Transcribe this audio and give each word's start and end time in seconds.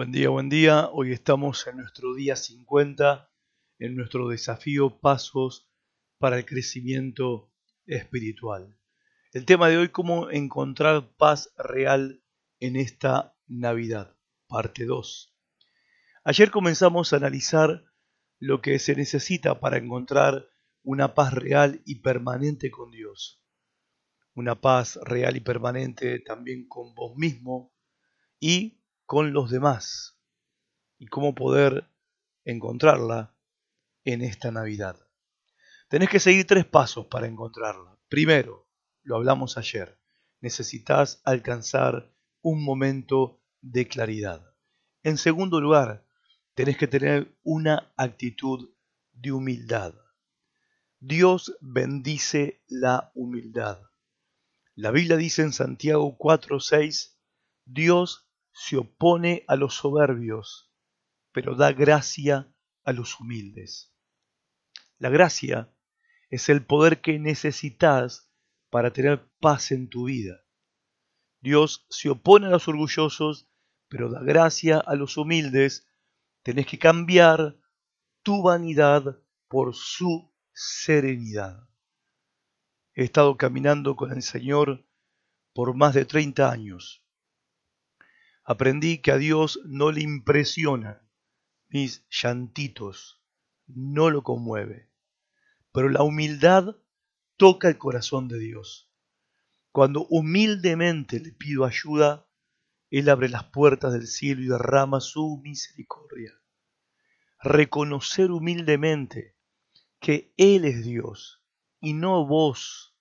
Buen 0.00 0.12
día, 0.12 0.30
buen 0.30 0.48
día. 0.48 0.88
Hoy 0.94 1.12
estamos 1.12 1.66
en 1.66 1.76
nuestro 1.76 2.14
día 2.14 2.34
50, 2.34 3.30
en 3.80 3.96
nuestro 3.96 4.28
desafío 4.28 4.98
Pasos 4.98 5.70
para 6.16 6.38
el 6.38 6.46
Crecimiento 6.46 7.52
Espiritual. 7.84 8.78
El 9.34 9.44
tema 9.44 9.68
de 9.68 9.76
hoy, 9.76 9.90
cómo 9.90 10.30
encontrar 10.30 11.14
paz 11.18 11.52
real 11.58 12.24
en 12.60 12.76
esta 12.76 13.36
Navidad, 13.46 14.16
parte 14.48 14.86
2. 14.86 15.36
Ayer 16.24 16.50
comenzamos 16.50 17.12
a 17.12 17.16
analizar 17.16 17.84
lo 18.38 18.62
que 18.62 18.78
se 18.78 18.96
necesita 18.96 19.60
para 19.60 19.76
encontrar 19.76 20.48
una 20.82 21.14
paz 21.14 21.34
real 21.34 21.82
y 21.84 21.96
permanente 21.96 22.70
con 22.70 22.90
Dios. 22.90 23.44
Una 24.32 24.62
paz 24.62 24.98
real 25.02 25.36
y 25.36 25.40
permanente 25.40 26.20
también 26.20 26.66
con 26.68 26.94
vos 26.94 27.14
mismo 27.18 27.74
y 28.38 28.79
con 29.10 29.32
los 29.32 29.50
demás 29.50 30.20
y 30.96 31.08
cómo 31.08 31.34
poder 31.34 31.90
encontrarla 32.44 33.34
en 34.04 34.22
esta 34.22 34.52
Navidad. 34.52 35.04
Tenés 35.88 36.08
que 36.08 36.20
seguir 36.20 36.46
tres 36.46 36.64
pasos 36.64 37.06
para 37.06 37.26
encontrarla. 37.26 37.98
Primero, 38.08 38.68
lo 39.02 39.16
hablamos 39.16 39.58
ayer, 39.58 39.98
necesitas 40.40 41.20
alcanzar 41.24 42.14
un 42.40 42.62
momento 42.62 43.42
de 43.60 43.88
claridad. 43.88 44.54
En 45.02 45.18
segundo 45.18 45.60
lugar, 45.60 46.06
tenés 46.54 46.78
que 46.78 46.86
tener 46.86 47.36
una 47.42 47.92
actitud 47.96 48.70
de 49.10 49.32
humildad. 49.32 49.92
Dios 51.00 51.56
bendice 51.60 52.62
la 52.68 53.10
humildad. 53.16 53.82
La 54.76 54.92
Biblia 54.92 55.16
dice 55.16 55.42
en 55.42 55.52
Santiago 55.52 56.16
4:6, 56.16 57.16
Dios 57.64 58.29
se 58.62 58.76
opone 58.76 59.42
a 59.48 59.56
los 59.56 59.72
soberbios, 59.72 60.70
pero 61.32 61.54
da 61.54 61.72
gracia 61.72 62.54
a 62.84 62.92
los 62.92 63.18
humildes. 63.18 63.96
La 64.98 65.08
gracia 65.08 65.74
es 66.28 66.50
el 66.50 66.66
poder 66.66 67.00
que 67.00 67.18
necesitas 67.18 68.30
para 68.68 68.92
tener 68.92 69.26
paz 69.40 69.72
en 69.72 69.88
tu 69.88 70.04
vida. 70.04 70.44
Dios 71.40 71.86
se 71.88 72.10
opone 72.10 72.48
a 72.48 72.50
los 72.50 72.68
orgullosos, 72.68 73.48
pero 73.88 74.10
da 74.10 74.20
gracia 74.22 74.78
a 74.78 74.94
los 74.94 75.16
humildes. 75.16 75.88
Tenés 76.42 76.66
que 76.66 76.78
cambiar 76.78 77.56
tu 78.22 78.42
vanidad 78.42 79.22
por 79.48 79.74
su 79.74 80.34
serenidad. 80.52 81.66
He 82.92 83.04
estado 83.04 83.38
caminando 83.38 83.96
con 83.96 84.12
el 84.12 84.22
Señor 84.22 84.86
por 85.54 85.74
más 85.74 85.94
de 85.94 86.04
30 86.04 86.52
años 86.52 86.99
aprendí 88.50 88.98
que 88.98 89.12
a 89.12 89.16
Dios 89.16 89.60
no 89.64 89.92
le 89.92 90.00
impresionan 90.00 91.00
mis 91.68 92.04
llantitos, 92.10 93.22
no 93.68 94.10
lo 94.10 94.24
conmueve. 94.24 94.90
Pero 95.70 95.88
la 95.88 96.02
humildad 96.02 96.74
toca 97.36 97.68
el 97.68 97.78
corazón 97.78 98.26
de 98.26 98.40
Dios. 98.40 98.90
Cuando 99.70 100.04
humildemente 100.10 101.20
le 101.20 101.30
pido 101.30 101.64
ayuda, 101.64 102.26
Él 102.90 103.08
abre 103.08 103.28
las 103.28 103.44
puertas 103.44 103.92
del 103.92 104.08
cielo 104.08 104.42
y 104.42 104.48
derrama 104.48 105.00
su 105.00 105.40
misericordia. 105.44 106.32
Reconocer 107.38 108.32
humildemente 108.32 109.36
que 110.00 110.34
Él 110.36 110.64
es 110.64 110.82
Dios 110.82 111.40
y 111.80 111.92
no 111.92 112.26
vos, 112.26 112.96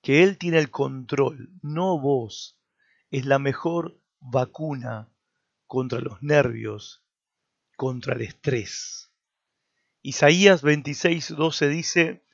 que 0.00 0.22
Él 0.22 0.38
tiene 0.38 0.58
el 0.58 0.70
control, 0.70 1.50
no 1.60 2.00
vos, 2.00 2.58
es 3.10 3.26
la 3.26 3.38
mejor 3.38 4.00
vacuna 4.24 5.12
contra 5.66 6.00
los 6.00 6.22
nervios, 6.22 7.04
contra 7.76 8.14
el 8.14 8.22
estrés. 8.22 9.12
Isaías 10.00 10.62
26, 10.62 11.36
12 11.36 11.68
dice, 11.68 12.26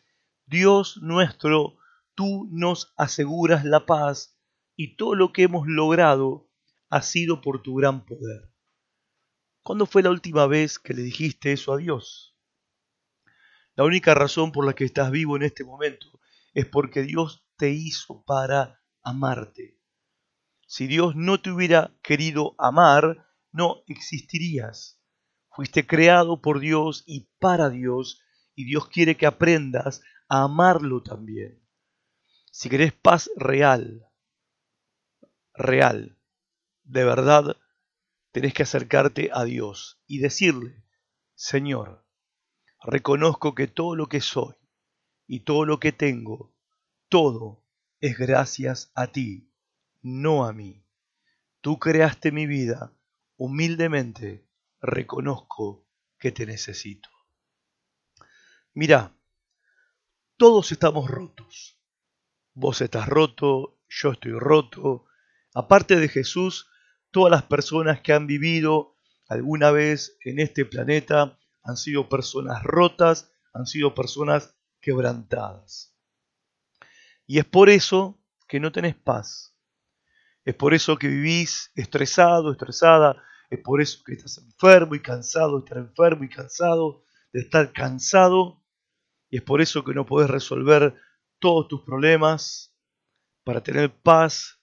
Dios 0.46 0.98
nuestro, 1.02 1.76
tú 2.14 2.48
nos 2.50 2.92
aseguras 2.96 3.64
la 3.64 3.86
paz 3.86 4.36
y 4.76 4.96
todo 4.96 5.14
lo 5.14 5.32
que 5.32 5.42
hemos 5.42 5.66
logrado 5.66 6.48
ha 6.90 7.02
sido 7.02 7.40
por 7.40 7.62
tu 7.62 7.74
gran 7.74 8.04
poder. 8.04 8.52
¿Cuándo 9.62 9.86
fue 9.86 10.02
la 10.02 10.10
última 10.10 10.46
vez 10.46 10.78
que 10.78 10.94
le 10.94 11.02
dijiste 11.02 11.52
eso 11.52 11.72
a 11.72 11.76
Dios? 11.76 12.36
La 13.74 13.84
única 13.84 14.14
razón 14.14 14.52
por 14.52 14.64
la 14.64 14.74
que 14.74 14.84
estás 14.84 15.10
vivo 15.10 15.36
en 15.36 15.42
este 15.42 15.64
momento 15.64 16.20
es 16.54 16.66
porque 16.66 17.02
Dios 17.02 17.44
te 17.56 17.70
hizo 17.70 18.22
para 18.24 18.80
amarte. 19.02 19.79
Si 20.72 20.86
Dios 20.86 21.16
no 21.16 21.42
te 21.42 21.50
hubiera 21.50 21.92
querido 22.00 22.54
amar, 22.56 23.26
no 23.50 23.82
existirías. 23.88 25.03
Fuiste 25.50 25.84
creado 25.84 26.41
por 26.41 26.60
Dios 26.60 27.03
y 27.08 27.28
para 27.41 27.70
Dios, 27.70 28.22
y 28.54 28.66
Dios 28.66 28.86
quiere 28.86 29.16
que 29.16 29.26
aprendas 29.26 30.00
a 30.28 30.44
amarlo 30.44 31.03
también. 31.03 31.60
Si 32.53 32.69
querés 32.69 32.92
paz 32.92 33.28
real, 33.34 34.06
real, 35.54 36.16
de 36.84 37.02
verdad, 37.02 37.56
tenés 38.31 38.54
que 38.54 38.62
acercarte 38.62 39.28
a 39.32 39.42
Dios 39.42 40.00
y 40.06 40.20
decirle, 40.20 40.84
Señor, 41.34 42.06
reconozco 42.84 43.56
que 43.56 43.66
todo 43.66 43.97
lo 43.97 44.06
que 44.06 44.20
soy 44.20 44.54
y 45.26 45.41
todo 45.41 45.64
lo 45.64 45.81
que 45.81 45.91
tengo, 45.91 46.54
todo 47.08 47.66
es 47.98 48.16
gracias 48.16 48.92
a 48.94 49.08
ti 49.08 49.50
no 50.03 50.44
a 50.44 50.53
mí. 50.53 50.84
Tú 51.61 51.78
creaste 51.78 52.33
mi 52.33 52.47
vida, 52.47 52.93
humildemente 53.37 54.47
reconozco 54.81 55.87
que 56.19 56.33
te 56.33 56.47
necesito. 56.47 57.09
Mira, 58.72 59.12
todos 60.37 60.72
estamos 60.72 61.11
rotos. 61.11 61.78
Vos 62.55 62.81
estás 62.81 63.09
roto, 63.09 63.78
yo 63.88 64.12
estoy 64.12 64.33
roto. 64.33 65.06
Aparte 65.55 65.97
de 65.97 66.09
Jesús, 66.09 66.69
todas 67.11 67.31
las 67.31 67.43
personas 67.43 68.00
que 68.00 68.12
han 68.12 68.27
vivido 68.27 68.97
alguna 69.28 69.71
vez 69.71 70.17
en 70.25 70.41
este 70.41 70.65
planeta 70.65 71.38
han 71.62 71.77
sido 71.77 72.09
personas 72.09 72.62
rotas, 72.62 73.32
han 73.53 73.67
sido 73.67 73.94
personas 73.94 74.56
quebrantadas. 74.81 75.94
Y 77.27 77.38
es 77.38 77.44
por 77.44 77.69
eso 77.69 78.19
que 78.49 78.61
no 78.61 78.72
tenés 78.72 78.97
paz, 78.97 79.50
es 80.44 80.54
por 80.54 80.74
eso 80.74 80.96
que 80.96 81.08
vivís 81.08 81.70
estresado, 81.74 82.52
estresada. 82.52 83.22
Es 83.50 83.60
por 83.60 83.80
eso 83.80 84.02
que 84.04 84.14
estás 84.14 84.38
enfermo 84.38 84.94
y 84.94 85.02
cansado 85.02 85.58
estar 85.58 85.78
enfermo 85.78 86.24
y 86.24 86.28
cansado 86.28 87.04
de 87.32 87.40
estar 87.40 87.72
cansado. 87.72 88.62
Y 89.28 89.38
es 89.38 89.42
por 89.42 89.60
eso 89.60 89.84
que 89.84 89.94
no 89.94 90.06
podés 90.06 90.30
resolver 90.30 90.96
todos 91.38 91.68
tus 91.68 91.82
problemas. 91.82 92.74
Para 93.44 93.62
tener 93.62 93.94
paz, 94.02 94.60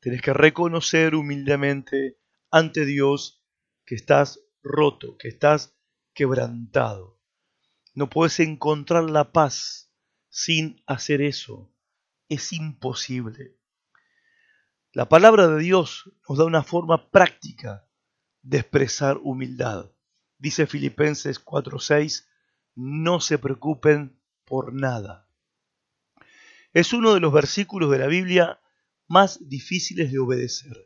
tenés 0.00 0.22
que 0.22 0.32
reconocer 0.32 1.14
humildemente 1.14 2.18
ante 2.50 2.84
Dios 2.84 3.44
que 3.84 3.94
estás 3.94 4.40
roto, 4.62 5.16
que 5.18 5.28
estás 5.28 5.76
quebrantado. 6.14 7.20
No 7.94 8.08
puedes 8.08 8.40
encontrar 8.40 9.10
la 9.10 9.32
paz 9.32 9.92
sin 10.28 10.82
hacer 10.86 11.20
eso. 11.20 11.74
Es 12.28 12.52
imposible. 12.52 13.59
La 14.92 15.08
palabra 15.08 15.46
de 15.46 15.62
Dios 15.62 16.10
nos 16.28 16.36
da 16.36 16.44
una 16.44 16.64
forma 16.64 17.12
práctica 17.12 17.86
de 18.42 18.58
expresar 18.58 19.20
humildad. 19.22 19.92
Dice 20.36 20.66
Filipenses 20.66 21.38
4:6, 21.38 22.26
no 22.74 23.20
se 23.20 23.38
preocupen 23.38 24.20
por 24.44 24.74
nada. 24.74 25.28
Es 26.72 26.92
uno 26.92 27.14
de 27.14 27.20
los 27.20 27.32
versículos 27.32 27.88
de 27.92 27.98
la 27.98 28.08
Biblia 28.08 28.60
más 29.06 29.48
difíciles 29.48 30.10
de 30.10 30.18
obedecer. 30.18 30.76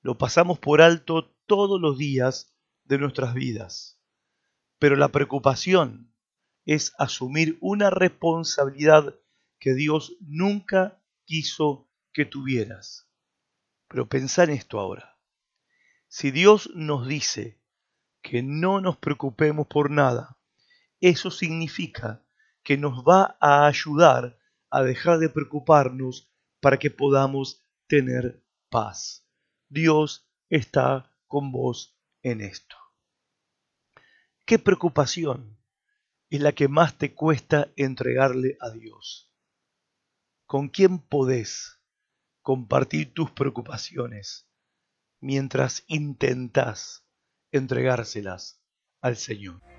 Lo 0.00 0.18
pasamos 0.18 0.58
por 0.58 0.82
alto 0.82 1.32
todos 1.46 1.80
los 1.80 1.98
días 1.98 2.52
de 2.82 2.98
nuestras 2.98 3.34
vidas. 3.34 4.00
Pero 4.80 4.96
la 4.96 5.10
preocupación 5.10 6.12
es 6.64 6.92
asumir 6.98 7.56
una 7.60 7.88
responsabilidad 7.88 9.14
que 9.60 9.74
Dios 9.74 10.16
nunca 10.18 11.00
quiso 11.24 11.88
que 12.12 12.24
tuvieras. 12.24 13.11
Pero 13.92 14.08
pensá 14.08 14.44
en 14.44 14.50
esto 14.52 14.80
ahora. 14.80 15.18
Si 16.08 16.30
Dios 16.30 16.70
nos 16.74 17.06
dice 17.06 17.60
que 18.22 18.42
no 18.42 18.80
nos 18.80 18.96
preocupemos 18.96 19.66
por 19.66 19.90
nada, 19.90 20.38
eso 20.98 21.30
significa 21.30 22.24
que 22.62 22.78
nos 22.78 23.04
va 23.04 23.36
a 23.38 23.66
ayudar 23.66 24.38
a 24.70 24.82
dejar 24.82 25.18
de 25.18 25.28
preocuparnos 25.28 26.32
para 26.60 26.78
que 26.78 26.90
podamos 26.90 27.66
tener 27.86 28.42
paz. 28.70 29.28
Dios 29.68 30.26
está 30.48 31.14
con 31.26 31.52
vos 31.52 31.94
en 32.22 32.40
esto. 32.40 32.76
¿Qué 34.46 34.58
preocupación 34.58 35.58
es 36.30 36.40
la 36.40 36.52
que 36.52 36.66
más 36.66 36.96
te 36.96 37.12
cuesta 37.12 37.70
entregarle 37.76 38.56
a 38.58 38.70
Dios? 38.70 39.30
¿Con 40.46 40.70
quién 40.70 40.98
podés 40.98 41.81
compartir 42.42 43.14
tus 43.14 43.30
preocupaciones. 43.30 44.46
mientras 45.20 45.84
intentás 45.86 47.06
entregárselas 47.52 48.60
al 49.00 49.16
Señor. 49.16 49.71